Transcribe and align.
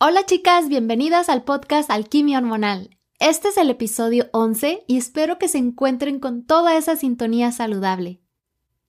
Hola 0.00 0.26
chicas, 0.26 0.68
bienvenidas 0.68 1.28
al 1.28 1.44
podcast 1.44 1.88
Alquimia 1.88 2.38
Hormonal. 2.38 2.98
Este 3.20 3.48
es 3.48 3.56
el 3.56 3.70
episodio 3.70 4.28
11 4.32 4.84
y 4.88 4.96
espero 4.96 5.38
que 5.38 5.46
se 5.46 5.58
encuentren 5.58 6.18
con 6.18 6.44
toda 6.44 6.76
esa 6.76 6.96
sintonía 6.96 7.52
saludable. 7.52 8.20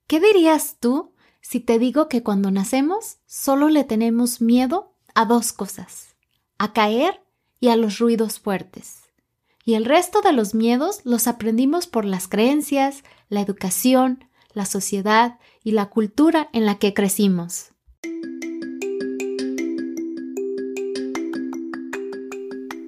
¿Qué 0.08 0.18
dirías 0.18 0.78
tú 0.80 1.12
si 1.40 1.60
te 1.60 1.78
digo 1.78 2.08
que 2.08 2.24
cuando 2.24 2.50
nacemos 2.50 3.18
solo 3.24 3.68
le 3.68 3.84
tenemos 3.84 4.40
miedo 4.40 4.94
a 5.14 5.26
dos 5.26 5.52
cosas? 5.52 6.16
A 6.58 6.72
caer 6.72 7.22
y 7.60 7.68
a 7.68 7.76
los 7.76 8.00
ruidos 8.00 8.40
fuertes. 8.40 9.04
Y 9.64 9.74
el 9.74 9.84
resto 9.84 10.22
de 10.22 10.32
los 10.32 10.54
miedos 10.54 11.02
los 11.04 11.28
aprendimos 11.28 11.86
por 11.86 12.04
las 12.04 12.26
creencias, 12.26 13.04
la 13.28 13.42
educación, 13.42 14.28
la 14.54 14.66
sociedad 14.66 15.38
y 15.62 15.70
la 15.70 15.86
cultura 15.86 16.50
en 16.52 16.66
la 16.66 16.80
que 16.80 16.94
crecimos. 16.94 17.75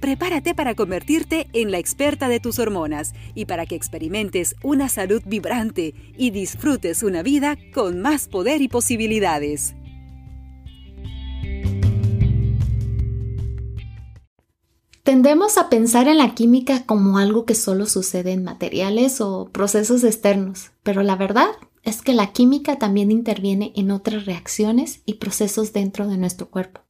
prepárate 0.00 0.54
para 0.54 0.74
convertirte 0.74 1.46
en 1.52 1.70
la 1.70 1.78
experta 1.78 2.28
de 2.28 2.40
tus 2.40 2.58
hormonas 2.58 3.12
y 3.34 3.44
para 3.44 3.66
que 3.66 3.76
experimentes 3.76 4.56
una 4.62 4.88
salud 4.88 5.22
vibrante 5.26 5.94
y 6.16 6.30
disfrutes 6.30 7.02
una 7.02 7.22
vida 7.22 7.56
con 7.72 8.00
más 8.00 8.26
poder 8.26 8.62
y 8.62 8.68
posibilidades. 8.68 9.74
Tendemos 15.02 15.58
a 15.58 15.68
pensar 15.70 16.08
en 16.08 16.18
la 16.18 16.34
química 16.34 16.84
como 16.86 17.18
algo 17.18 17.44
que 17.44 17.54
solo 17.54 17.86
sucede 17.86 18.32
en 18.32 18.44
materiales 18.44 19.20
o 19.20 19.50
procesos 19.50 20.04
externos, 20.04 20.70
pero 20.82 21.02
la 21.02 21.16
verdad 21.16 21.48
es 21.82 22.02
que 22.02 22.12
la 22.12 22.32
química 22.32 22.78
también 22.78 23.10
interviene 23.10 23.72
en 23.74 23.90
otras 23.90 24.26
reacciones 24.26 25.02
y 25.06 25.14
procesos 25.14 25.72
dentro 25.72 26.06
de 26.06 26.16
nuestro 26.18 26.48
cuerpo. 26.50 26.82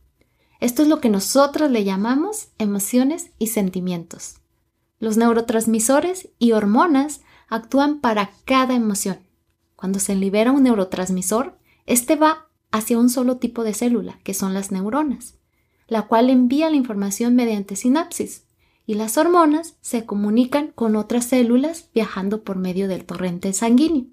Esto 0.60 0.82
es 0.82 0.88
lo 0.88 1.00
que 1.00 1.08
nosotros 1.08 1.70
le 1.70 1.84
llamamos 1.84 2.48
emociones 2.58 3.30
y 3.38 3.48
sentimientos. 3.48 4.36
Los 4.98 5.16
neurotransmisores 5.16 6.28
y 6.38 6.52
hormonas 6.52 7.22
actúan 7.48 8.00
para 8.00 8.30
cada 8.44 8.74
emoción. 8.74 9.20
Cuando 9.74 9.98
se 9.98 10.14
libera 10.14 10.52
un 10.52 10.64
neurotransmisor, 10.64 11.58
este 11.86 12.16
va 12.16 12.50
hacia 12.70 12.98
un 12.98 13.08
solo 13.08 13.38
tipo 13.38 13.64
de 13.64 13.72
célula, 13.72 14.20
que 14.22 14.34
son 14.34 14.52
las 14.52 14.70
neuronas, 14.70 15.38
la 15.88 16.02
cual 16.02 16.28
envía 16.28 16.68
la 16.68 16.76
información 16.76 17.34
mediante 17.34 17.74
sinapsis, 17.74 18.44
y 18.86 18.94
las 18.94 19.16
hormonas 19.16 19.76
se 19.80 20.04
comunican 20.04 20.68
con 20.68 20.96
otras 20.96 21.24
células 21.24 21.88
viajando 21.94 22.44
por 22.44 22.56
medio 22.56 22.86
del 22.86 23.06
torrente 23.06 23.52
sanguíneo. 23.52 24.06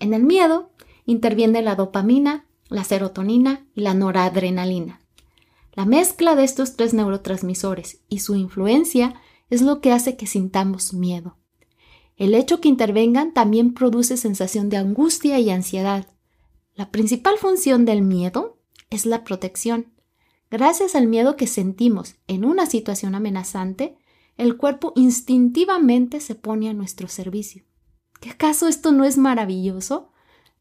En 0.00 0.14
el 0.14 0.24
miedo 0.24 0.72
interviene 1.06 1.62
la 1.62 1.76
dopamina, 1.76 2.46
la 2.68 2.82
serotonina 2.82 3.66
y 3.74 3.82
la 3.82 3.94
noradrenalina. 3.94 5.00
La 5.72 5.84
mezcla 5.84 6.34
de 6.34 6.44
estos 6.44 6.76
tres 6.76 6.94
neurotransmisores 6.94 8.00
y 8.08 8.20
su 8.20 8.34
influencia 8.34 9.14
es 9.50 9.62
lo 9.62 9.80
que 9.80 9.92
hace 9.92 10.16
que 10.16 10.26
sintamos 10.26 10.92
miedo. 10.94 11.36
El 12.16 12.34
hecho 12.34 12.60
que 12.60 12.68
intervengan 12.68 13.32
también 13.32 13.72
produce 13.72 14.16
sensación 14.16 14.68
de 14.68 14.76
angustia 14.76 15.38
y 15.38 15.50
ansiedad. 15.50 16.06
La 16.74 16.90
principal 16.90 17.38
función 17.38 17.84
del 17.84 18.02
miedo 18.02 18.58
es 18.90 19.06
la 19.06 19.24
protección. 19.24 19.92
Gracias 20.50 20.94
al 20.94 21.06
miedo 21.06 21.36
que 21.36 21.46
sentimos 21.46 22.16
en 22.26 22.44
una 22.44 22.66
situación 22.66 23.14
amenazante, 23.14 23.96
el 24.36 24.56
cuerpo 24.56 24.92
instintivamente 24.96 26.20
se 26.20 26.34
pone 26.34 26.68
a 26.68 26.74
nuestro 26.74 27.08
servicio. 27.08 27.62
¿Qué 28.20 28.30
acaso 28.30 28.68
esto 28.68 28.92
no 28.92 29.04
es 29.04 29.16
maravilloso? 29.16 30.10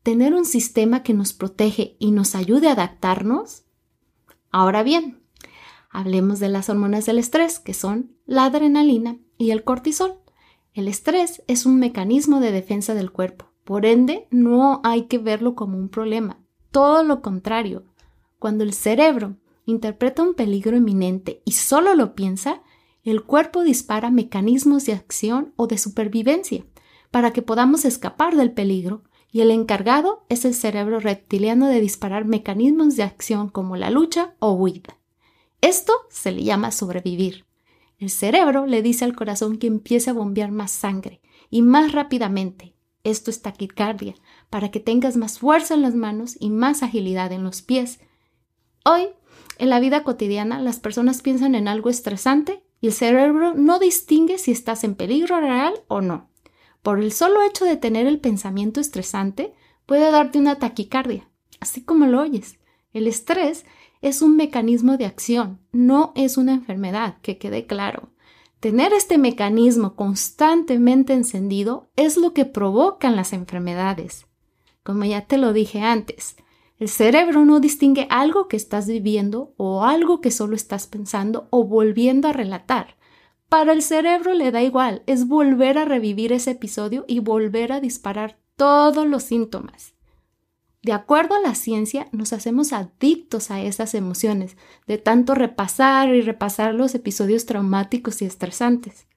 Tener 0.03 0.33
un 0.33 0.45
sistema 0.45 1.03
que 1.03 1.13
nos 1.13 1.33
protege 1.33 1.97
y 1.99 2.11
nos 2.11 2.35
ayude 2.35 2.69
a 2.69 2.73
adaptarnos 2.73 3.63
Ahora 4.51 4.83
bien, 4.83 5.21
hablemos 5.89 6.39
de 6.39 6.49
las 6.49 6.69
hormonas 6.69 7.05
del 7.05 7.19
estrés, 7.19 7.59
que 7.59 7.73
son 7.73 8.15
la 8.25 8.45
adrenalina 8.45 9.17
y 9.37 9.51
el 9.51 9.63
cortisol. 9.63 10.19
El 10.73 10.87
estrés 10.87 11.43
es 11.47 11.65
un 11.65 11.79
mecanismo 11.79 12.39
de 12.39 12.51
defensa 12.51 12.93
del 12.93 13.11
cuerpo, 13.11 13.51
por 13.63 13.85
ende 13.85 14.27
no 14.31 14.81
hay 14.83 15.03
que 15.03 15.17
verlo 15.17 15.55
como 15.55 15.77
un 15.77 15.89
problema, 15.89 16.39
todo 16.71 17.03
lo 17.03 17.21
contrario. 17.21 17.85
Cuando 18.39 18.63
el 18.63 18.73
cerebro 18.73 19.35
interpreta 19.65 20.23
un 20.23 20.33
peligro 20.33 20.77
inminente 20.77 21.41
y 21.45 21.51
solo 21.51 21.93
lo 21.93 22.15
piensa, 22.15 22.61
el 23.03 23.23
cuerpo 23.23 23.63
dispara 23.63 24.09
mecanismos 24.11 24.85
de 24.85 24.93
acción 24.93 25.53
o 25.55 25.67
de 25.67 25.77
supervivencia 25.77 26.65
para 27.11 27.31
que 27.31 27.41
podamos 27.41 27.85
escapar 27.85 28.35
del 28.35 28.51
peligro 28.51 29.03
y 29.31 29.41
el 29.41 29.51
encargado 29.51 30.25
es 30.29 30.45
el 30.45 30.53
cerebro 30.53 30.99
reptiliano 30.99 31.67
de 31.67 31.81
disparar 31.81 32.25
mecanismos 32.25 32.95
de 32.95 33.03
acción 33.03 33.49
como 33.49 33.75
la 33.75 33.89
lucha 33.89 34.33
o 34.39 34.53
huida. 34.53 34.97
Esto 35.61 35.93
se 36.09 36.31
le 36.31 36.43
llama 36.43 36.71
sobrevivir. 36.71 37.45
El 37.99 38.09
cerebro 38.09 38.65
le 38.65 38.81
dice 38.81 39.05
al 39.05 39.15
corazón 39.15 39.57
que 39.57 39.67
empiece 39.67 40.09
a 40.09 40.13
bombear 40.13 40.51
más 40.51 40.71
sangre 40.71 41.21
y 41.49 41.61
más 41.61 41.91
rápidamente. 41.91 42.75
Esto 43.03 43.29
es 43.29 43.41
taquicardia, 43.41 44.15
para 44.49 44.71
que 44.71 44.79
tengas 44.79 45.15
más 45.15 45.39
fuerza 45.39 45.73
en 45.73 45.81
las 45.81 45.95
manos 45.95 46.35
y 46.39 46.49
más 46.49 46.81
agilidad 46.81 47.31
en 47.31 47.43
los 47.43 47.61
pies. 47.61 47.99
Hoy, 48.83 49.09
en 49.57 49.69
la 49.69 49.79
vida 49.79 50.03
cotidiana, 50.03 50.61
las 50.61 50.79
personas 50.79 51.21
piensan 51.21 51.55
en 51.55 51.67
algo 51.67 51.89
estresante 51.89 52.63
y 52.81 52.87
el 52.87 52.93
cerebro 52.93 53.53
no 53.53 53.79
distingue 53.79 54.37
si 54.37 54.51
estás 54.51 54.83
en 54.83 54.95
peligro 54.95 55.39
real 55.39 55.73
o 55.87 56.01
no 56.01 56.28
por 56.81 56.99
el 56.99 57.11
solo 57.11 57.41
hecho 57.41 57.65
de 57.65 57.77
tener 57.77 58.07
el 58.07 58.19
pensamiento 58.19 58.79
estresante, 58.79 59.53
puede 59.85 60.11
darte 60.11 60.39
una 60.39 60.59
taquicardia, 60.59 61.29
así 61.59 61.83
como 61.83 62.05
lo 62.05 62.21
oyes. 62.21 62.59
El 62.93 63.07
estrés 63.07 63.65
es 64.01 64.21
un 64.21 64.35
mecanismo 64.35 64.97
de 64.97 65.05
acción, 65.05 65.59
no 65.71 66.13
es 66.15 66.37
una 66.37 66.53
enfermedad, 66.53 67.17
que 67.21 67.37
quede 67.37 67.65
claro. 67.65 68.09
Tener 68.59 68.93
este 68.93 69.17
mecanismo 69.17 69.95
constantemente 69.95 71.13
encendido 71.13 71.89
es 71.95 72.17
lo 72.17 72.33
que 72.33 72.45
provocan 72.45 73.15
las 73.15 73.33
enfermedades. 73.33 74.25
Como 74.83 75.05
ya 75.05 75.25
te 75.25 75.37
lo 75.37 75.53
dije 75.53 75.81
antes, 75.81 76.35
el 76.77 76.87
cerebro 76.87 77.45
no 77.45 77.59
distingue 77.59 78.07
algo 78.09 78.47
que 78.47 78.57
estás 78.57 78.87
viviendo 78.87 79.53
o 79.57 79.83
algo 79.83 80.21
que 80.21 80.31
solo 80.31 80.55
estás 80.55 80.87
pensando 80.87 81.47
o 81.51 81.65
volviendo 81.65 82.27
a 82.29 82.33
relatar. 82.33 82.97
Para 83.49 83.73
el 83.73 83.81
cerebro 83.81 84.35
le 84.35 84.51
da 84.51 84.61
igual, 84.61 85.01
es 85.07 85.27
volver 85.27 85.79
a 85.79 85.85
revivir 85.85 86.31
ese 86.31 86.51
episodio 86.51 87.03
y 87.07 87.19
volver 87.19 87.71
a 87.71 87.81
disparar 87.81 88.37
todos 88.55 89.07
los 89.07 89.23
síntomas. 89.23 89.95
De 90.83 90.93
acuerdo 90.93 91.35
a 91.35 91.41
la 91.41 91.55
ciencia, 91.55 92.07
nos 92.11 92.31
hacemos 92.31 92.71
adictos 92.73 93.49
a 93.49 93.59
esas 93.59 93.95
emociones, 93.95 94.55
de 94.85 94.99
tanto 94.99 95.33
repasar 95.33 96.13
y 96.13 96.21
repasar 96.21 96.75
los 96.75 96.93
episodios 96.93 97.47
traumáticos 97.47 98.21
y 98.21 98.25
estresantes. 98.25 99.07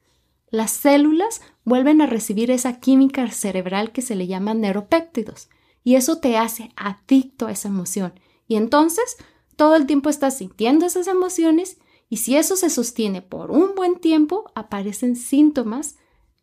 Las 0.50 0.70
células 0.70 1.42
vuelven 1.64 2.00
a 2.00 2.06
recibir 2.06 2.50
esa 2.50 2.80
química 2.80 3.30
cerebral 3.30 3.92
que 3.92 4.02
se 4.02 4.16
le 4.16 4.26
llama 4.26 4.54
neuropéptidos, 4.54 5.50
y 5.84 5.96
eso 5.96 6.18
te 6.18 6.38
hace 6.38 6.70
adicto 6.74 7.46
a 7.46 7.52
esa 7.52 7.68
emoción. 7.68 8.14
Y 8.48 8.56
entonces, 8.56 9.16
todo 9.56 9.76
el 9.76 9.86
tiempo 9.86 10.08
estás 10.08 10.38
sintiendo 10.38 10.86
esas 10.86 11.06
emociones 11.06 11.76
y 12.12 12.18
si 12.18 12.36
eso 12.36 12.56
se 12.56 12.68
sostiene 12.68 13.22
por 13.22 13.50
un 13.50 13.74
buen 13.74 13.98
tiempo, 13.98 14.44
aparecen 14.54 15.16
síntomas 15.16 15.96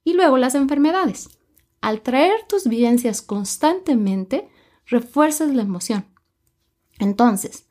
y 0.03 0.13
luego 0.13 0.39
las 0.39 0.55
enfermedades. 0.55 1.29
Al 1.79 2.01
traer 2.01 2.31
tus 2.47 2.63
vivencias 2.63 3.21
constantemente, 3.21 4.49
refuerzas 4.87 5.53
la 5.53 5.61
emoción. 5.61 6.07
Entonces, 6.97 7.67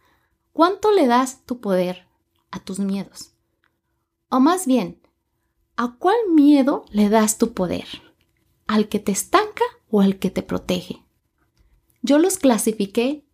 ¿cuánto 0.52 0.92
le 0.92 1.08
das 1.08 1.44
tu 1.44 1.60
poder 1.60 2.06
a 2.52 2.60
tus 2.60 2.78
miedos? 2.78 3.32
O 4.28 4.38
más 4.38 4.64
bien, 4.64 5.02
¿a 5.74 5.96
cuál 5.98 6.18
miedo 6.32 6.84
le 6.90 7.08
das 7.08 7.36
tu 7.36 7.52
poder? 7.52 7.88
¿Al 8.68 8.88
que 8.88 9.00
te 9.00 9.10
estanca 9.10 9.64
o 9.90 10.02
al 10.02 10.20
que 10.20 10.30
te 10.30 10.44
protege? 10.44 11.02
Yo 12.02 12.18
los 12.18 12.38
clasifiqué 12.38 13.26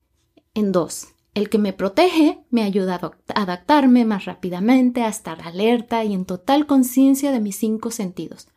en 0.54 0.72
dos. 0.72 1.08
El 1.34 1.50
que 1.50 1.58
me 1.58 1.72
protege 1.72 2.44
me 2.50 2.62
ayuda 2.62 3.00
a 3.34 3.40
adaptarme 3.42 4.04
más 4.04 4.24
rápidamente, 4.24 5.02
a 5.02 5.08
estar 5.08 5.42
alerta 5.42 6.04
y 6.04 6.14
en 6.14 6.24
total 6.24 6.66
conciencia 6.66 7.32
de 7.32 7.40
mis 7.40 7.56
cinco 7.56 7.90
sentidos. 7.90 8.48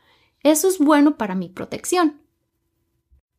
Eso 0.43 0.67
es 0.67 0.77
bueno 0.77 1.17
para 1.17 1.33
mi 1.33 1.49
protección. 1.49 2.21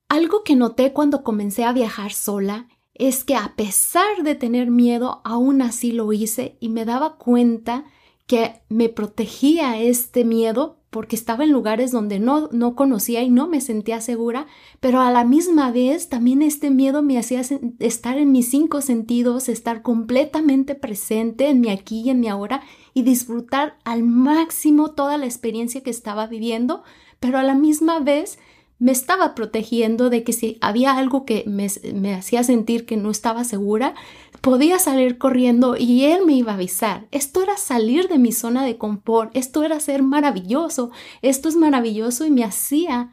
Algo 0.08 0.42
que 0.42 0.56
noté 0.56 0.92
cuando 0.92 1.22
comencé 1.22 1.64
a 1.64 1.72
viajar 1.72 2.12
sola 2.12 2.68
es 2.94 3.22
que 3.22 3.36
a 3.36 3.54
pesar 3.56 4.24
de 4.24 4.34
tener 4.34 4.70
miedo, 4.70 5.20
aún 5.24 5.62
así 5.62 5.92
lo 5.92 6.12
hice 6.12 6.56
y 6.60 6.68
me 6.68 6.84
daba 6.84 7.16
cuenta 7.16 7.84
que 8.26 8.62
me 8.68 8.88
protegía 8.88 9.78
este 9.80 10.24
miedo 10.24 10.77
porque 10.90 11.16
estaba 11.16 11.44
en 11.44 11.52
lugares 11.52 11.90
donde 11.90 12.18
no, 12.18 12.48
no 12.50 12.74
conocía 12.74 13.22
y 13.22 13.30
no 13.30 13.46
me 13.46 13.60
sentía 13.60 14.00
segura, 14.00 14.46
pero 14.80 15.00
a 15.00 15.10
la 15.10 15.24
misma 15.24 15.70
vez 15.70 16.08
también 16.08 16.40
este 16.40 16.70
miedo 16.70 17.02
me 17.02 17.18
hacía 17.18 17.42
estar 17.78 18.16
en 18.16 18.32
mis 18.32 18.48
cinco 18.48 18.80
sentidos, 18.80 19.48
estar 19.48 19.82
completamente 19.82 20.74
presente 20.74 21.48
en 21.48 21.60
mi 21.60 21.68
aquí 21.68 22.00
y 22.00 22.10
en 22.10 22.20
mi 22.20 22.28
ahora 22.28 22.62
y 22.94 23.02
disfrutar 23.02 23.76
al 23.84 24.02
máximo 24.02 24.92
toda 24.92 25.18
la 25.18 25.26
experiencia 25.26 25.82
que 25.82 25.90
estaba 25.90 26.26
viviendo, 26.26 26.82
pero 27.20 27.38
a 27.38 27.42
la 27.42 27.54
misma 27.54 28.00
vez 28.00 28.38
me 28.78 28.92
estaba 28.92 29.34
protegiendo 29.34 30.08
de 30.08 30.22
que 30.22 30.32
si 30.32 30.56
había 30.60 30.96
algo 30.96 31.24
que 31.24 31.44
me, 31.46 32.14
hacía 32.14 32.44
sentir 32.44 32.86
que 32.86 32.96
no 32.96 33.10
estaba 33.10 33.42
segura, 33.42 33.94
podía 34.40 34.78
salir 34.78 35.18
corriendo 35.18 35.76
y 35.76 36.04
él 36.04 36.24
me 36.24 36.34
iba 36.34 36.52
a 36.52 36.54
avisar. 36.54 37.08
Esto 37.10 37.42
era 37.42 37.56
salir 37.56 38.08
de 38.08 38.18
mi 38.18 38.30
zona 38.30 38.64
de 38.64 38.78
confort, 38.78 39.36
esto 39.36 39.64
era 39.64 39.80
ser 39.80 40.02
maravilloso, 40.02 40.92
esto 41.22 41.48
es 41.48 41.56
maravilloso 41.56 42.24
y 42.24 42.30
me 42.30 42.44
hacía 42.44 43.12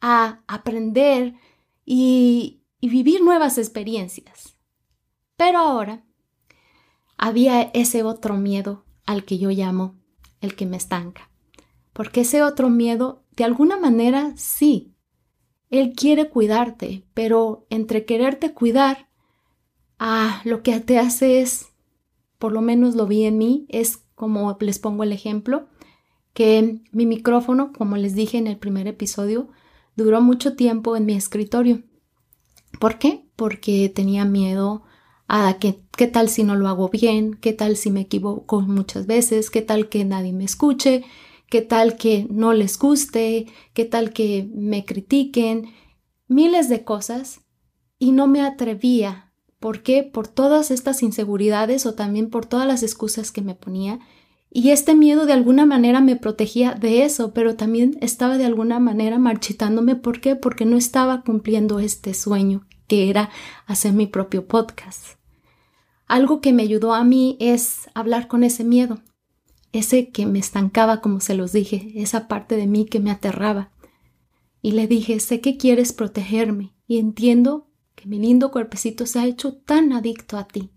a 0.00 0.40
aprender 0.46 1.34
y, 1.84 2.62
y 2.80 2.88
vivir 2.88 3.22
nuevas 3.22 3.58
experiencias. 3.58 4.56
Pero 5.36 5.58
ahora 5.58 6.04
había 7.18 7.62
ese 7.62 8.02
otro 8.02 8.36
miedo 8.36 8.84
al 9.04 9.24
que 9.24 9.38
yo 9.38 9.50
llamo 9.50 9.96
el 10.40 10.56
que 10.56 10.64
me 10.64 10.78
estanca. 10.78 11.30
Porque 11.92 12.22
ese 12.22 12.42
otro 12.42 12.70
miedo, 12.70 13.24
de 13.32 13.44
alguna 13.44 13.76
manera, 13.76 14.32
sí, 14.36 14.91
él 15.72 15.94
quiere 15.96 16.28
cuidarte, 16.28 17.02
pero 17.14 17.66
entre 17.70 18.04
quererte 18.04 18.52
cuidar, 18.52 19.08
ah, 19.98 20.42
lo 20.44 20.62
que 20.62 20.78
te 20.80 20.98
hace 20.98 21.40
es, 21.40 21.70
por 22.38 22.52
lo 22.52 22.60
menos 22.60 22.94
lo 22.94 23.06
vi 23.06 23.24
en 23.24 23.38
mí, 23.38 23.64
es 23.70 24.04
como 24.14 24.54
les 24.60 24.78
pongo 24.78 25.02
el 25.02 25.12
ejemplo, 25.12 25.68
que 26.34 26.82
mi 26.92 27.06
micrófono, 27.06 27.72
como 27.72 27.96
les 27.96 28.14
dije 28.14 28.36
en 28.36 28.48
el 28.48 28.58
primer 28.58 28.86
episodio, 28.86 29.48
duró 29.96 30.20
mucho 30.20 30.56
tiempo 30.56 30.94
en 30.94 31.06
mi 31.06 31.14
escritorio. 31.14 31.82
¿Por 32.78 32.98
qué? 32.98 33.24
Porque 33.34 33.88
tenía 33.88 34.26
miedo 34.26 34.82
a 35.26 35.58
que, 35.58 35.80
qué 35.96 36.06
tal 36.06 36.28
si 36.28 36.44
no 36.44 36.54
lo 36.54 36.68
hago 36.68 36.90
bien, 36.90 37.32
qué 37.32 37.54
tal 37.54 37.78
si 37.78 37.90
me 37.90 38.02
equivoco 38.02 38.60
muchas 38.60 39.06
veces, 39.06 39.48
qué 39.50 39.62
tal 39.62 39.88
que 39.88 40.04
nadie 40.04 40.34
me 40.34 40.44
escuche, 40.44 41.04
qué 41.52 41.60
tal 41.60 41.98
que 41.98 42.26
no 42.30 42.54
les 42.54 42.78
guste, 42.78 43.46
qué 43.74 43.84
tal 43.84 44.14
que 44.14 44.48
me 44.54 44.86
critiquen, 44.86 45.66
miles 46.26 46.70
de 46.70 46.82
cosas 46.82 47.42
y 47.98 48.12
no 48.12 48.26
me 48.26 48.40
atrevía. 48.40 49.34
¿Por 49.60 49.82
qué? 49.82 50.02
Por 50.02 50.28
todas 50.28 50.70
estas 50.70 51.02
inseguridades 51.02 51.84
o 51.84 51.92
también 51.92 52.30
por 52.30 52.46
todas 52.46 52.66
las 52.66 52.82
excusas 52.82 53.32
que 53.32 53.42
me 53.42 53.54
ponía. 53.54 54.00
Y 54.48 54.70
este 54.70 54.94
miedo 54.94 55.26
de 55.26 55.34
alguna 55.34 55.66
manera 55.66 56.00
me 56.00 56.16
protegía 56.16 56.72
de 56.72 57.04
eso, 57.04 57.34
pero 57.34 57.54
también 57.54 57.98
estaba 58.00 58.38
de 58.38 58.46
alguna 58.46 58.80
manera 58.80 59.18
marchitándome. 59.18 59.94
¿Por 59.94 60.22
qué? 60.22 60.36
Porque 60.36 60.64
no 60.64 60.78
estaba 60.78 61.20
cumpliendo 61.20 61.80
este 61.80 62.14
sueño, 62.14 62.66
que 62.86 63.10
era 63.10 63.28
hacer 63.66 63.92
mi 63.92 64.06
propio 64.06 64.48
podcast. 64.48 65.18
Algo 66.06 66.40
que 66.40 66.54
me 66.54 66.62
ayudó 66.62 66.94
a 66.94 67.04
mí 67.04 67.36
es 67.40 67.90
hablar 67.92 68.26
con 68.26 68.42
ese 68.42 68.64
miedo, 68.64 69.02
ese 69.72 70.10
que 70.10 70.26
me 70.26 70.38
estancaba, 70.38 71.00
como 71.00 71.20
se 71.20 71.34
los 71.34 71.52
dije, 71.52 71.92
esa 71.96 72.28
parte 72.28 72.56
de 72.56 72.66
mí 72.66 72.84
que 72.84 73.00
me 73.00 73.10
aterraba. 73.10 73.72
Y 74.60 74.72
le 74.72 74.86
dije, 74.86 75.18
sé 75.18 75.40
que 75.40 75.56
quieres 75.56 75.92
protegerme 75.92 76.72
y 76.86 76.98
entiendo 76.98 77.68
que 77.94 78.06
mi 78.06 78.18
lindo 78.18 78.50
cuerpecito 78.50 79.06
se 79.06 79.18
ha 79.18 79.26
hecho 79.26 79.54
tan 79.54 79.92
adicto 79.92 80.36
a 80.36 80.46
ti. 80.46 80.70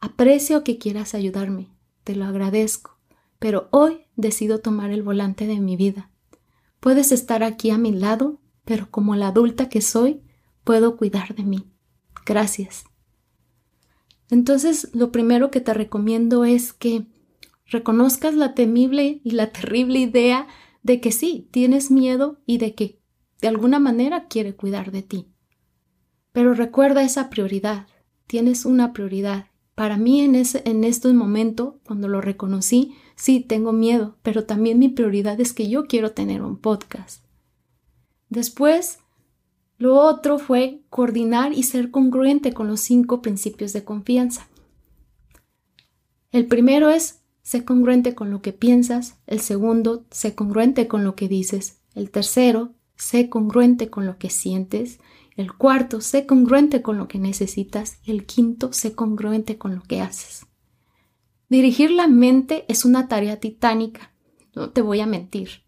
Aprecio 0.00 0.64
que 0.64 0.78
quieras 0.78 1.14
ayudarme, 1.14 1.68
te 2.04 2.16
lo 2.16 2.24
agradezco, 2.24 2.98
pero 3.38 3.68
hoy 3.70 4.06
decido 4.16 4.58
tomar 4.58 4.90
el 4.90 5.02
volante 5.02 5.46
de 5.46 5.60
mi 5.60 5.76
vida. 5.76 6.10
Puedes 6.80 7.12
estar 7.12 7.44
aquí 7.44 7.70
a 7.70 7.78
mi 7.78 7.92
lado, 7.92 8.40
pero 8.64 8.90
como 8.90 9.14
la 9.14 9.28
adulta 9.28 9.68
que 9.68 9.80
soy, 9.80 10.20
puedo 10.64 10.96
cuidar 10.96 11.34
de 11.36 11.44
mí. 11.44 11.70
Gracias. 12.26 12.84
Entonces, 14.28 14.88
lo 14.92 15.12
primero 15.12 15.50
que 15.50 15.60
te 15.60 15.74
recomiendo 15.74 16.44
es 16.44 16.72
que 16.72 17.06
reconozcas 17.66 18.34
la 18.34 18.54
temible 18.54 19.20
y 19.24 19.32
la 19.32 19.50
terrible 19.50 19.98
idea 19.98 20.46
de 20.82 21.00
que 21.00 21.12
sí, 21.12 21.48
tienes 21.50 21.90
miedo 21.90 22.40
y 22.46 22.58
de 22.58 22.74
que 22.74 23.00
de 23.40 23.48
alguna 23.48 23.78
manera 23.78 24.28
quiere 24.28 24.54
cuidar 24.54 24.92
de 24.92 25.02
ti. 25.02 25.28
Pero 26.32 26.54
recuerda 26.54 27.02
esa 27.02 27.30
prioridad, 27.30 27.86
tienes 28.26 28.64
una 28.64 28.92
prioridad. 28.92 29.46
Para 29.74 29.96
mí 29.96 30.20
en, 30.20 30.34
ese, 30.34 30.62
en 30.64 30.84
este 30.84 31.12
momento, 31.12 31.80
cuando 31.84 32.08
lo 32.08 32.20
reconocí, 32.20 32.94
sí, 33.16 33.40
tengo 33.40 33.72
miedo, 33.72 34.18
pero 34.22 34.44
también 34.44 34.78
mi 34.78 34.88
prioridad 34.88 35.40
es 35.40 35.52
que 35.52 35.68
yo 35.68 35.86
quiero 35.86 36.12
tener 36.12 36.42
un 36.42 36.58
podcast. 36.58 37.24
Después, 38.28 38.98
lo 39.78 39.96
otro 39.96 40.38
fue 40.38 40.82
coordinar 40.90 41.52
y 41.52 41.64
ser 41.64 41.90
congruente 41.90 42.52
con 42.52 42.68
los 42.68 42.80
cinco 42.80 43.20
principios 43.20 43.72
de 43.72 43.84
confianza. 43.84 44.48
El 46.30 46.46
primero 46.46 46.88
es 46.88 47.21
sé 47.42 47.64
congruente 47.64 48.14
con 48.14 48.30
lo 48.30 48.42
que 48.42 48.52
piensas. 48.52 49.18
El 49.26 49.40
segundo, 49.40 50.06
sé 50.10 50.34
congruente 50.34 50.88
con 50.88 51.04
lo 51.04 51.14
que 51.14 51.28
dices. 51.28 51.80
El 51.94 52.10
tercero, 52.10 52.74
sé 52.96 53.28
congruente 53.28 53.90
con 53.90 54.06
lo 54.06 54.18
que 54.18 54.30
sientes. 54.30 55.00
El 55.36 55.52
cuarto, 55.52 56.00
sé 56.00 56.26
congruente 56.26 56.82
con 56.82 56.98
lo 56.98 57.08
que 57.08 57.18
necesitas. 57.18 57.98
Y 58.02 58.12
el 58.12 58.26
quinto, 58.26 58.72
sé 58.72 58.94
congruente 58.94 59.58
con 59.58 59.74
lo 59.74 59.82
que 59.82 60.00
haces. 60.00 60.46
Dirigir 61.52 61.90
la 61.90 62.08
mente 62.08 62.64
es 62.68 62.86
una 62.86 63.08
tarea 63.08 63.38
titánica, 63.38 64.14
no 64.54 64.70
te 64.70 64.80
voy 64.80 65.00
a 65.00 65.06
mentir. 65.06 65.64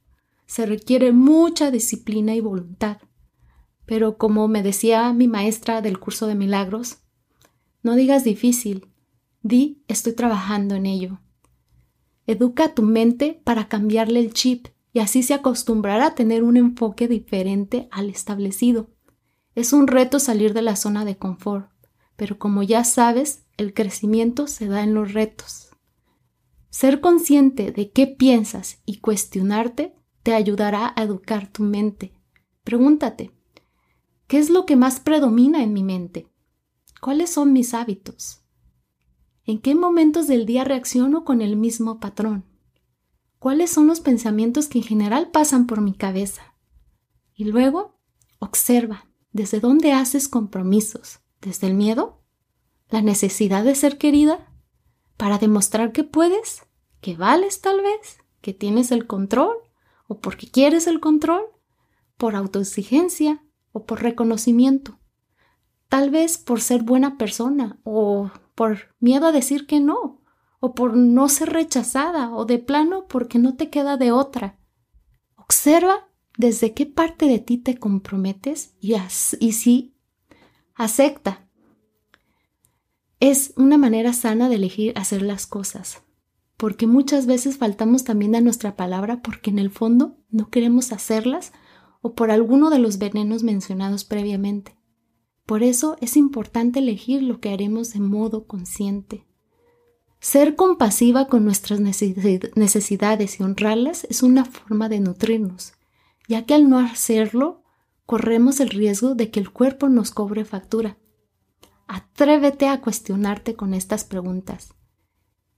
Se 0.46 0.64
requiere 0.64 1.12
mucha 1.12 1.70
disciplina 1.70 2.34
y 2.34 2.40
voluntad. 2.40 2.96
Pero 3.84 4.16
como 4.16 4.48
me 4.48 4.62
decía 4.62 5.12
mi 5.12 5.28
maestra 5.28 5.82
del 5.82 5.98
curso 5.98 6.26
de 6.26 6.36
milagros, 6.36 7.00
no 7.82 7.96
digas 7.96 8.24
difícil, 8.24 8.88
di 9.42 9.84
estoy 9.86 10.14
trabajando 10.14 10.74
en 10.74 10.86
ello. 10.86 11.20
Educa 12.26 12.74
tu 12.74 12.82
mente 12.82 13.40
para 13.44 13.68
cambiarle 13.68 14.20
el 14.20 14.32
chip 14.32 14.68
y 14.92 15.00
así 15.00 15.22
se 15.22 15.34
acostumbrará 15.34 16.06
a 16.06 16.14
tener 16.14 16.42
un 16.42 16.56
enfoque 16.56 17.08
diferente 17.08 17.88
al 17.90 18.08
establecido. 18.08 18.90
Es 19.54 19.72
un 19.72 19.88
reto 19.88 20.18
salir 20.18 20.54
de 20.54 20.62
la 20.62 20.76
zona 20.76 21.04
de 21.04 21.16
confort, 21.16 21.70
pero 22.16 22.38
como 22.38 22.62
ya 22.62 22.84
sabes, 22.84 23.44
el 23.56 23.74
crecimiento 23.74 24.46
se 24.46 24.66
da 24.66 24.82
en 24.82 24.94
los 24.94 25.12
retos. 25.12 25.70
Ser 26.70 27.00
consciente 27.00 27.72
de 27.72 27.90
qué 27.90 28.06
piensas 28.06 28.80
y 28.84 28.98
cuestionarte 28.98 29.94
te 30.22 30.34
ayudará 30.34 30.92
a 30.96 31.02
educar 31.02 31.48
tu 31.48 31.62
mente. 31.62 32.14
Pregúntate, 32.62 33.30
¿qué 34.26 34.38
es 34.38 34.48
lo 34.48 34.64
que 34.64 34.76
más 34.76 34.98
predomina 34.98 35.62
en 35.62 35.72
mi 35.72 35.82
mente? 35.82 36.28
¿Cuáles 37.00 37.30
son 37.30 37.52
mis 37.52 37.74
hábitos? 37.74 38.43
¿En 39.46 39.58
qué 39.58 39.74
momentos 39.74 40.26
del 40.26 40.46
día 40.46 40.64
reacciono 40.64 41.24
con 41.24 41.42
el 41.42 41.56
mismo 41.56 42.00
patrón? 42.00 42.46
¿Cuáles 43.38 43.70
son 43.70 43.86
los 43.86 44.00
pensamientos 44.00 44.68
que 44.68 44.78
en 44.78 44.84
general 44.84 45.30
pasan 45.30 45.66
por 45.66 45.82
mi 45.82 45.92
cabeza? 45.92 46.54
Y 47.34 47.44
luego, 47.44 48.00
observa 48.38 49.06
desde 49.32 49.60
dónde 49.60 49.92
haces 49.92 50.28
compromisos. 50.28 51.20
¿Desde 51.42 51.66
el 51.66 51.74
miedo? 51.74 52.22
¿La 52.88 53.02
necesidad 53.02 53.64
de 53.64 53.74
ser 53.74 53.98
querida? 53.98 54.50
¿Para 55.18 55.36
demostrar 55.36 55.92
que 55.92 56.04
puedes? 56.04 56.62
¿Que 57.02 57.14
vales 57.14 57.60
tal 57.60 57.82
vez? 57.82 58.18
¿Que 58.40 58.54
tienes 58.54 58.92
el 58.92 59.06
control? 59.06 59.54
¿O 60.06 60.20
porque 60.20 60.50
quieres 60.50 60.86
el 60.86 61.00
control? 61.00 61.42
¿Por 62.16 62.34
autoexigencia? 62.34 63.44
¿O 63.72 63.84
por 63.84 64.02
reconocimiento? 64.02 64.98
Tal 65.90 66.08
vez 66.08 66.38
por 66.38 66.62
ser 66.62 66.82
buena 66.82 67.18
persona 67.18 67.78
o 67.82 68.30
por 68.54 68.94
miedo 69.00 69.26
a 69.26 69.32
decir 69.32 69.66
que 69.66 69.80
no, 69.80 70.22
o 70.60 70.74
por 70.74 70.96
no 70.96 71.28
ser 71.28 71.50
rechazada, 71.50 72.34
o 72.34 72.44
de 72.44 72.58
plano 72.58 73.06
porque 73.08 73.38
no 73.38 73.54
te 73.54 73.70
queda 73.70 73.96
de 73.96 74.12
otra. 74.12 74.58
Observa 75.36 76.08
desde 76.38 76.72
qué 76.72 76.86
parte 76.86 77.26
de 77.26 77.38
ti 77.38 77.58
te 77.58 77.78
comprometes 77.78 78.74
y, 78.80 78.94
y 79.40 79.94
acepta. 80.74 81.46
Es 83.20 83.52
una 83.56 83.78
manera 83.78 84.12
sana 84.12 84.48
de 84.48 84.56
elegir 84.56 84.92
hacer 84.96 85.22
las 85.22 85.46
cosas, 85.46 86.02
porque 86.56 86.86
muchas 86.86 87.26
veces 87.26 87.58
faltamos 87.58 88.04
también 88.04 88.34
a 88.34 88.40
nuestra 88.40 88.76
palabra 88.76 89.22
porque 89.22 89.50
en 89.50 89.58
el 89.58 89.70
fondo 89.70 90.18
no 90.30 90.50
queremos 90.50 90.92
hacerlas 90.92 91.52
o 92.02 92.14
por 92.14 92.30
alguno 92.30 92.70
de 92.70 92.78
los 92.78 92.98
venenos 92.98 93.42
mencionados 93.42 94.04
previamente. 94.04 94.76
Por 95.46 95.62
eso 95.62 95.96
es 96.00 96.16
importante 96.16 96.78
elegir 96.78 97.22
lo 97.22 97.40
que 97.40 97.50
haremos 97.50 97.92
de 97.92 98.00
modo 98.00 98.46
consciente. 98.46 99.26
Ser 100.20 100.56
compasiva 100.56 101.26
con 101.26 101.44
nuestras 101.44 101.80
necesidades 101.80 103.38
y 103.38 103.42
honrarlas 103.42 104.06
es 104.08 104.22
una 104.22 104.46
forma 104.46 104.88
de 104.88 105.00
nutrirnos, 105.00 105.74
ya 106.28 106.46
que 106.46 106.54
al 106.54 106.70
no 106.70 106.78
hacerlo, 106.78 107.62
corremos 108.06 108.60
el 108.60 108.70
riesgo 108.70 109.14
de 109.14 109.30
que 109.30 109.38
el 109.38 109.50
cuerpo 109.50 109.90
nos 109.90 110.10
cobre 110.10 110.46
factura. 110.46 110.96
Atrévete 111.86 112.68
a 112.68 112.80
cuestionarte 112.80 113.54
con 113.54 113.74
estas 113.74 114.04
preguntas. 114.04 114.74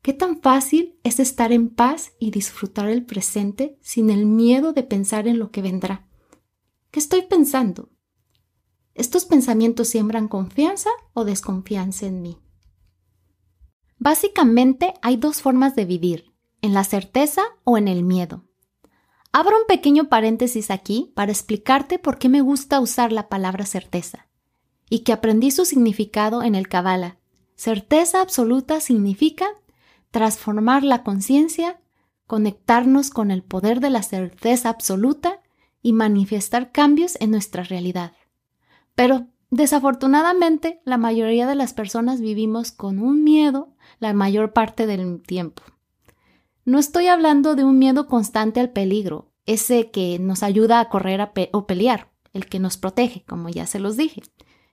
¿Qué 0.03 0.13
tan 0.13 0.41
fácil 0.41 0.99
es 1.05 1.21
estar 1.21 1.53
en 1.53 1.69
paz 1.69 2.13
y 2.19 2.33
disfrutar 2.33 2.89
el 2.89 3.05
presente 3.05 3.79
sin 3.83 4.11
el 4.11 4.27
miedo 4.27 4.73
de 4.73 4.83
pensar 4.83 5.29
en 5.29 5.39
lo 5.39 5.53
que 5.53 5.63
vendrá? 5.63 6.09
¿Qué 6.91 6.99
estoy 6.99 7.23
pensando? 7.23 7.91
¿Estos 8.97 9.27
pensamientos 9.27 9.89
siembran 9.89 10.27
confianza 10.27 10.89
o 11.13 11.27
desconfianza 11.27 12.07
en 12.07 12.23
mí? 12.23 12.39
Básicamente 13.99 14.95
hay 15.03 15.19
dos 15.19 15.43
formas 15.43 15.77
de 15.77 15.85
vivir, 15.85 16.33
en 16.63 16.73
la 16.73 16.83
certeza 16.83 17.43
o 17.65 17.77
en 17.77 17.89
el 17.89 18.03
miedo. 18.03 18.45
Abro 19.33 19.55
un 19.59 19.67
pequeño 19.67 20.09
paréntesis 20.09 20.71
aquí 20.71 21.13
para 21.15 21.31
explicarte 21.31 21.99
por 21.99 22.17
qué 22.17 22.31
me 22.31 22.41
gusta 22.41 22.81
usar 22.81 23.13
la 23.13 23.29
palabra 23.29 23.67
certeza 23.67 24.29
y 24.89 25.01
que 25.01 25.13
aprendí 25.13 25.51
su 25.51 25.67
significado 25.67 26.43
en 26.43 26.55
el 26.55 26.67
Kabbalah. 26.67 27.19
Certeza 27.55 28.23
absoluta 28.23 28.81
significa 28.81 29.47
transformar 30.11 30.85
la 30.85 31.03
conciencia, 31.03 31.83
conectarnos 32.27 33.11
con 33.11 33.31
el 33.31 33.43
poder 33.43 33.81
de 33.81 33.91
la 33.91 34.03
certeza 34.03 34.71
absoluta 34.71 35.43
y 35.83 35.93
manifestar 35.93 36.73
cambios 36.73 37.19
en 37.21 37.31
nuestra 37.31 37.63
realidad. 37.63 38.13
Pero 38.97 39.29
desafortunadamente 39.51 40.81
la 40.85 40.97
mayoría 40.97 41.47
de 41.47 41.55
las 41.55 41.73
personas 41.73 42.21
vivimos 42.21 42.73
con 42.73 42.99
un 42.99 43.23
miedo 43.23 43.69
la 44.01 44.13
mayor 44.13 44.53
parte 44.53 44.89
del 44.89 45.23
tiempo. 45.23 45.63
No 46.65 46.81
estoy 46.81 47.07
hablando 47.07 47.55
de 47.55 47.63
un 47.63 47.79
miedo 47.79 48.09
constante 48.09 48.59
al 48.59 48.71
peligro, 48.71 49.31
ese 49.45 49.93
que 49.93 50.19
nos 50.19 50.43
ayuda 50.43 50.81
a 50.81 50.89
correr 50.89 51.31
o 51.53 51.67
pelear, 51.67 52.11
el 52.33 52.47
que 52.47 52.59
nos 52.59 52.77
protege, 52.77 53.25
como 53.29 53.49
ya 53.49 53.67
se 53.67 53.79
los 53.79 53.97
dije. 53.97 54.23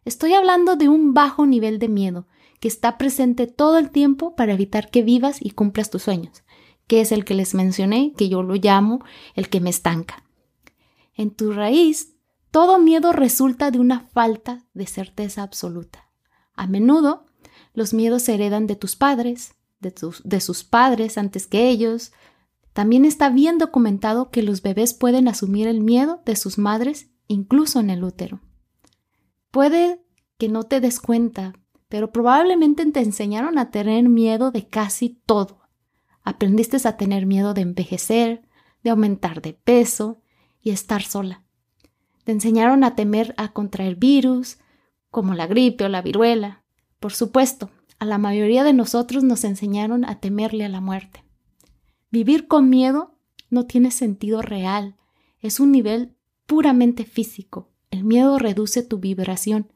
Estoy 0.06 0.34
hablando 0.34 0.76
de 0.76 0.90
un 0.90 1.14
bajo 1.14 1.46
nivel 1.46 1.78
de 1.78 1.90
miedo 1.90 2.28
que 2.60 2.68
está 2.68 2.98
presente 2.98 3.46
todo 3.46 3.78
el 3.78 3.92
tiempo 3.92 4.36
para 4.36 4.54
evitar 4.54 4.90
que 4.90 5.04
vivas 5.04 5.38
y 5.40 5.52
cumplas 5.52 5.90
tus 5.90 6.04
sueños, 6.04 6.44
que 6.88 7.02
es 7.02 7.12
el 7.12 7.26
que 7.26 7.36
les 7.36 7.54
mencioné, 7.54 8.14
que 8.18 8.30
yo 8.30 8.42
lo 8.42 8.56
llamo 8.56 9.04
el 9.36 9.50
que 9.50 9.60
me 9.60 9.70
estanca. 9.70 10.24
En 11.14 11.30
tu 11.30 11.52
raíz, 11.52 12.13
todo 12.54 12.78
miedo 12.78 13.14
resulta 13.14 13.72
de 13.72 13.80
una 13.80 14.02
falta 14.02 14.64
de 14.76 14.86
certeza 14.86 15.42
absoluta. 15.42 16.12
A 16.54 16.68
menudo, 16.68 17.26
los 17.74 17.96
miedos 17.96 18.22
se 18.22 18.36
heredan 18.36 18.68
de 18.68 18.76
tus 18.76 18.96
padres, 18.96 19.56
de, 19.80 19.92
de 20.24 20.40
sus 20.40 20.64
padres 20.64 21.18
antes 21.18 21.48
que 21.48 21.70
ellos. 21.70 22.12
También 22.72 23.06
está 23.06 23.32
bien 23.32 23.58
documentado 23.58 24.30
que 24.30 24.44
los 24.44 24.62
bebés 24.62 24.94
pueden 24.94 25.28
asumir 25.28 25.66
el 25.68 25.82
miedo 25.82 26.22
de 26.28 26.36
sus 26.36 26.60
madres 26.60 27.10
incluso 27.28 27.80
en 27.80 27.90
el 27.90 28.04
útero. 28.04 28.40
Puede 29.50 30.06
que 30.38 30.48
no 30.48 30.62
te 30.62 30.80
des 30.80 31.00
cuenta, 31.00 31.54
pero 31.90 32.12
probablemente 32.12 32.86
te 32.86 33.00
enseñaron 33.00 33.58
a 33.58 33.72
tener 33.72 34.08
miedo 34.10 34.52
de 34.52 34.68
casi 34.68 35.20
todo. 35.26 35.64
Aprendiste 36.22 36.88
a 36.88 36.98
tener 36.98 37.26
miedo 37.26 37.56
de 37.56 37.62
envejecer, 37.62 38.48
de 38.84 38.92
aumentar 38.92 39.42
de 39.42 39.54
peso 39.54 40.22
y 40.62 40.70
estar 40.70 41.02
sola. 41.02 41.43
Te 42.24 42.32
enseñaron 42.32 42.84
a 42.84 42.96
temer 42.96 43.34
a 43.38 43.52
contraer 43.54 43.96
virus, 43.96 44.58
como 45.10 45.34
la 45.34 45.48
gripe 45.48 45.86
o 45.86 45.90
la 45.90 46.02
viruela. 46.02 46.64
Por 47.00 47.14
supuesto, 47.14 47.70
a 48.00 48.06
la 48.06 48.18
mayoría 48.18 48.64
de 48.64 48.74
nosotros 48.74 49.24
nos 49.24 49.44
enseñaron 49.44 50.06
a 50.06 50.20
temerle 50.20 50.66
a 50.66 50.70
la 50.70 50.82
muerte. 50.82 51.24
Vivir 52.12 52.48
con 52.48 52.70
miedo 52.70 53.18
no 53.50 53.66
tiene 53.66 53.92
sentido 53.92 54.42
real, 54.42 54.96
es 55.40 55.60
un 55.60 55.72
nivel 55.72 56.16
puramente 56.46 57.06
físico, 57.06 57.70
el 57.94 58.04
miedo 58.04 58.40
reduce 58.40 58.82
tu 58.82 58.98
vibración. 58.98 59.72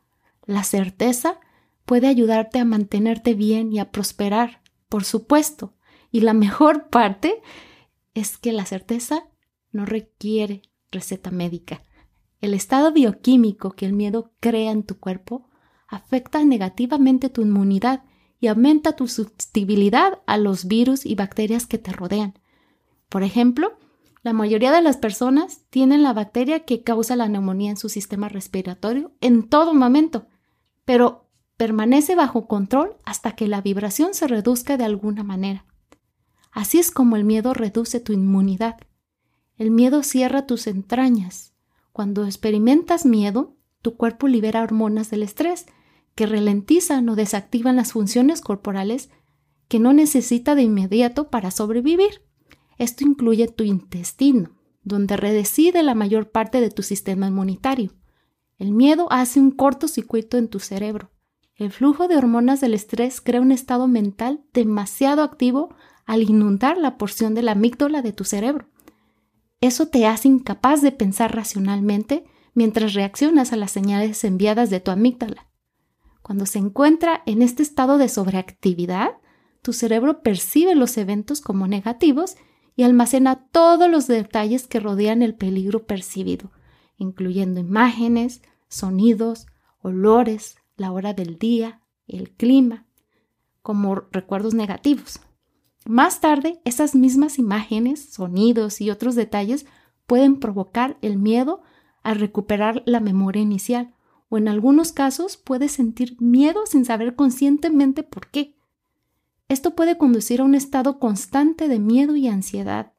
La 0.46 0.64
certeza 0.64 1.40
puede 1.86 2.08
ayudarte 2.08 2.58
a 2.58 2.66
mantenerte 2.66 3.36
bien 3.36 3.72
y 3.72 3.78
a 3.78 3.92
prosperar, 3.92 4.64
por 4.90 5.04
supuesto. 5.04 5.76
Y 6.12 6.22
la 6.22 6.34
mejor 6.34 6.88
parte 6.90 7.42
es 8.16 8.40
que 8.40 8.54
la 8.54 8.66
certeza 8.66 9.28
no 9.72 9.86
requiere 9.86 10.64
receta 10.90 11.30
médica. 11.30 11.84
El 12.40 12.54
estado 12.54 12.92
bioquímico 12.92 13.72
que 13.72 13.86
el 13.86 13.94
miedo 13.94 14.32
crea 14.40 14.72
en 14.72 14.84
tu 14.84 15.00
cuerpo 15.00 15.50
afecta 15.88 16.44
negativamente 16.44 17.30
tu 17.30 17.42
inmunidad 17.42 18.04
y 18.40 18.48
aumenta 18.48 18.96
tu 18.96 19.08
susceptibilidad 19.08 20.20
a 20.28 20.38
los 20.38 20.66
virus 20.66 21.06
y 21.06 21.16
bacterias 21.16 21.66
que 21.66 21.78
te 21.78 21.92
rodean. 21.92 22.38
Por 23.10 23.24
ejemplo, 23.24 23.78
la 24.22 24.34
mayoría 24.34 24.72
de 24.72 24.82
las 24.82 24.98
personas 24.98 25.64
tienen 25.70 26.04
la 26.04 26.14
bacteria 26.14 26.66
que 26.66 26.84
causa 26.84 27.16
la 27.16 27.30
neumonía 27.30 27.72
en 27.72 27.78
su 27.78 27.90
sistema 27.90 28.30
respiratorio 28.30 29.14
en 29.22 29.48
todo 29.48 29.74
momento, 29.74 30.28
pero 30.86 31.30
permanece 31.56 32.16
bajo 32.16 32.48
control 32.48 32.98
hasta 33.06 33.32
que 33.32 33.48
la 33.48 33.62
vibración 33.62 34.14
se 34.14 34.28
reduzca 34.28 34.78
de 34.78 34.84
alguna 34.84 35.24
manera. 35.24 35.66
Así 36.52 36.78
es 36.78 36.92
como 36.92 37.16
el 37.16 37.24
miedo 37.24 37.54
reduce 37.54 38.00
tu 38.00 38.14
inmunidad. 38.14 38.78
El 39.58 39.72
miedo 39.72 40.04
cierra 40.04 40.46
tus 40.46 40.68
entrañas. 40.68 41.54
Cuando 41.98 42.26
experimentas 42.26 43.08
miedo, 43.08 43.58
tu 43.82 43.98
cuerpo 43.98 44.28
libera 44.28 44.62
hormonas 44.62 45.10
del 45.10 45.24
estrés 45.24 45.66
que 46.14 46.28
ralentizan 46.28 47.10
o 47.10 47.16
desactivan 47.16 47.76
las 47.76 47.94
funciones 47.94 48.42
corporales 48.42 49.10
que 49.68 49.80
no 49.80 49.94
necesita 49.94 50.54
de 50.54 50.62
inmediato 50.62 51.32
para 51.32 51.50
sobrevivir. 51.50 52.22
Esto 52.78 53.04
incluye 53.04 53.48
tu 53.48 53.64
intestino, 53.64 54.52
donde 54.84 55.18
reside 55.18 55.82
la 55.82 55.96
mayor 55.96 56.30
parte 56.30 56.62
de 56.62 56.70
tu 56.70 56.84
sistema 56.84 57.30
inmunitario. 57.30 57.96
El 58.60 58.74
miedo 58.74 59.08
hace 59.10 59.40
un 59.40 59.50
cortocircuito 59.50 60.38
en 60.38 60.50
tu 60.50 60.60
cerebro. 60.60 61.10
El 61.56 61.72
flujo 61.72 62.08
de 62.08 62.16
hormonas 62.16 62.62
del 62.62 62.76
estrés 62.76 63.22
crea 63.22 63.42
un 63.42 63.52
estado 63.52 63.88
mental 63.88 64.46
demasiado 64.54 65.24
activo 65.24 65.74
al 66.06 66.22
inundar 66.22 66.78
la 66.78 67.00
porción 67.00 67.34
de 67.34 67.42
la 67.42 67.54
amígdala 67.54 68.04
de 68.04 68.14
tu 68.14 68.24
cerebro. 68.24 68.68
Eso 69.62 69.88
te 69.88 70.06
hace 70.06 70.28
incapaz 70.28 70.82
de 70.82 70.92
pensar 70.92 71.36
racionalmente 71.36 72.26
mientras 72.54 72.94
reaccionas 72.94 73.54
a 73.54 73.56
las 73.56 73.72
señales 73.72 74.24
enviadas 74.24 74.70
de 74.70 74.80
tu 74.80 74.92
amígdala. 74.92 75.48
Cuando 76.22 76.46
se 76.46 76.60
encuentra 76.60 77.24
en 77.26 77.42
este 77.42 77.64
estado 77.64 77.98
de 77.98 78.10
sobreactividad, 78.10 79.12
tu 79.62 79.74
cerebro 79.74 80.22
percibe 80.22 80.76
los 80.76 80.98
eventos 80.98 81.42
como 81.42 81.68
negativos 81.68 82.36
y 82.76 82.84
almacena 82.84 83.48
todos 83.52 83.90
los 83.90 84.08
detalles 84.08 84.68
que 84.68 84.80
rodean 84.80 85.22
el 85.22 85.36
peligro 85.36 85.86
percibido, 85.86 86.52
incluyendo 86.98 87.60
imágenes, 87.60 88.42
sonidos, 88.70 89.48
olores, 89.80 90.58
la 90.76 90.92
hora 90.92 91.14
del 91.14 91.40
día, 91.40 91.82
el 92.08 92.32
clima, 92.32 92.86
como 93.62 93.96
recuerdos 93.96 94.54
negativos. 94.54 95.20
Más 95.88 96.20
tarde, 96.20 96.60
esas 96.66 96.96
mismas 96.96 97.40
imágenes, 97.40 98.10
sonidos 98.10 98.82
y 98.82 98.90
otros 98.90 99.16
detalles 99.16 99.66
pueden 100.06 100.38
provocar 100.38 100.98
el 101.02 101.18
miedo 101.18 101.62
a 102.04 102.14
recuperar 102.14 102.84
la 102.86 103.00
memoria 103.00 103.42
inicial, 103.42 103.94
o 104.28 104.38
en 104.38 104.50
algunos 104.50 104.92
casos 104.92 105.38
puedes 105.38 105.72
sentir 105.72 106.18
miedo 106.20 106.66
sin 106.66 106.84
saber 106.84 107.16
conscientemente 107.16 108.04
por 108.04 108.28
qué. 108.28 108.58
Esto 109.48 109.76
puede 109.76 109.98
conducir 109.98 110.42
a 110.42 110.44
un 110.44 110.56
estado 110.56 111.00
constante 111.00 111.70
de 111.70 111.80
miedo 111.80 112.18
y 112.18 112.28
ansiedad. 112.28 112.92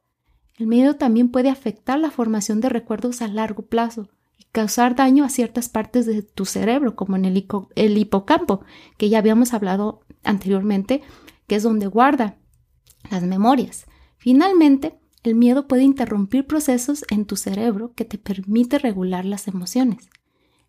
El 0.57 0.65
miedo 0.65 0.95
también 0.95 1.29
puede 1.29 1.49
afectar 1.49 1.99
la 1.99 2.09
formación 2.09 2.59
de 2.59 2.69
recuerdos 2.69 3.21
a 3.21 3.27
largo 3.27 3.67
plazo 3.67 4.09
y 4.35 4.45
causar 4.45 4.95
daño 4.95 5.23
a 5.25 5.29
ciertas 5.29 5.69
partes 5.69 6.07
de 6.07 6.23
tu 6.23 6.45
cerebro, 6.45 6.95
como 6.95 7.17
en 7.17 7.25
el, 7.25 7.45
el 7.75 7.97
hipocampo, 7.99 8.61
que 8.97 9.09
ya 9.09 9.19
habíamos 9.19 9.53
hablado 9.53 10.01
anteriormente, 10.23 11.03
que 11.45 11.57
es 11.57 11.61
donde 11.61 11.85
guarda 11.85 12.39
las 13.09 13.23
memorias. 13.23 13.85
Finalmente, 14.17 14.99
el 15.23 15.35
miedo 15.35 15.67
puede 15.67 15.83
interrumpir 15.83 16.47
procesos 16.47 17.05
en 17.09 17.25
tu 17.25 17.35
cerebro 17.35 17.93
que 17.93 18.05
te 18.05 18.17
permite 18.17 18.79
regular 18.79 19.25
las 19.25 19.47
emociones. 19.47 20.09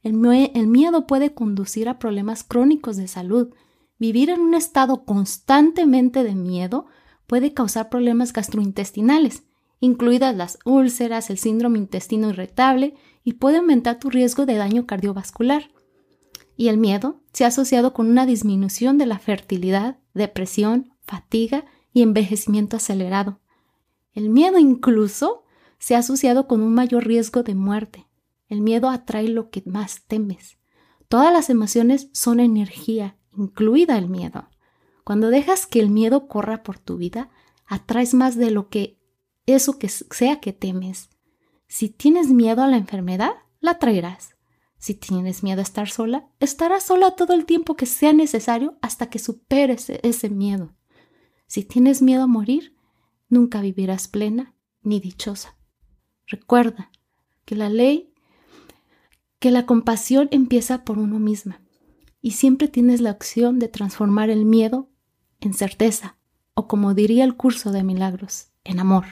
el, 0.03 0.15
miedo 0.15 1.07
puede 1.07 1.35
conducir 1.35 1.89
a 1.89 1.99
problemas 1.99 2.45
crónicos 2.45 2.97
de 2.97 3.09
salud, 3.09 3.55
Vivir 4.01 4.31
en 4.31 4.41
un 4.41 4.55
estado 4.55 5.05
constantemente 5.05 6.25
de 6.25 6.35
miedo 6.35 6.87
puede 7.27 7.53
causar 7.53 7.91
problemas 7.91 8.33
gastrointestinales, 8.33 9.43
incluidas 9.79 10.35
las 10.35 10.59
úlceras, 10.65 11.29
el 11.29 11.37
síndrome 11.37 11.79
intestino 11.79 12.31
irritable 12.31 12.95
y 13.25 13.35
puede 13.35 13.59
aumentar 13.59 13.99
tu 13.99 14.09
riesgo 14.09 14.47
de 14.47 14.55
daño 14.55 14.87
cardiovascular. 14.87 15.71
Y 16.57 16.69
el 16.69 16.79
miedo 16.79 17.21
se 17.35 17.45
ha 17.45 17.49
asociado 17.49 17.93
con 17.93 18.09
una 18.09 18.25
disminución 18.25 18.97
de 18.97 19.05
la 19.05 19.19
fertilidad, 19.19 19.99
depresión, 20.15 20.95
fatiga 21.03 21.67
y 21.93 22.03
envejecimiento 22.03 22.77
acelerado. 22.77 23.41
El 24.13 24.31
miedo 24.31 24.59
incluso 24.59 25.45
se 25.79 25.95
ha 25.95 25.99
asociado 25.99 26.47
con 26.47 26.61
un 26.61 26.75
mayor 26.75 27.07
riesgo 27.07 27.43
de 27.43 27.55
muerte. 27.55 28.07
El 28.49 28.61
miedo 28.61 28.89
atrae 28.89 29.29
lo 29.29 29.51
que 29.51 29.63
más 29.67 30.03
temes. 30.07 30.59
Todas 31.09 31.33
las 31.33 31.51
emociones 31.51 32.09
son 32.13 32.41
energía 32.41 33.17
incluida 33.37 33.99
el 33.99 34.09
miedo. 34.09 34.49
Cuando 35.05 35.31
dejas 35.31 35.67
que 35.67 35.81
el 35.81 35.91
miedo 35.91 36.29
corra 36.29 36.63
por 36.63 36.79
tu 36.79 36.97
vida, 36.97 37.31
atraes 37.67 38.15
más 38.15 38.37
de 38.37 38.51
lo 38.51 38.69
que 38.69 38.99
eso 39.47 39.79
que 39.79 39.89
sea 39.89 40.41
que 40.41 40.53
temes. 40.53 41.11
Si 41.67 41.89
tienes 41.89 42.29
miedo 42.29 42.63
a 42.63 42.69
la 42.69 42.77
enfermedad, 42.77 43.33
la 43.61 43.79
traerás. 43.79 44.37
Si 44.79 44.95
tienes 44.95 45.43
miedo 45.43 45.61
a 45.61 45.63
estar 45.63 45.89
sola, 45.89 46.29
estarás 46.41 46.85
sola 46.85 47.13
todo 47.13 47.35
el 47.35 47.45
tiempo 47.45 47.77
que 47.77 47.87
sea 47.87 48.13
necesario 48.13 48.79
hasta 48.81 49.11
que 49.11 49.19
superes 49.19 49.91
ese 49.91 50.31
miedo. 50.31 50.75
Si 51.51 51.65
tienes 51.65 52.01
miedo 52.01 52.23
a 52.23 52.27
morir, 52.29 52.77
nunca 53.29 53.61
vivirás 53.61 54.07
plena 54.07 54.55
ni 54.85 55.01
dichosa. 55.01 55.57
Recuerda 56.29 56.93
que 57.45 57.57
la 57.57 57.69
ley, 57.69 58.15
que 59.41 59.51
la 59.51 59.67
compasión 59.67 60.29
empieza 60.31 60.85
por 60.85 60.97
uno 60.97 61.19
misma 61.19 61.61
y 62.23 62.33
siempre 62.33 62.69
tienes 62.69 63.01
la 63.01 63.11
opción 63.11 63.59
de 63.59 63.67
transformar 63.67 64.31
el 64.31 64.45
miedo 64.45 64.91
en 65.41 65.53
certeza 65.53 66.19
o 66.55 66.69
como 66.69 66.95
diría 66.95 67.25
el 67.25 67.35
curso 67.35 67.73
de 67.73 67.83
milagros, 67.83 68.53
en 68.63 68.79
amor. 68.79 69.07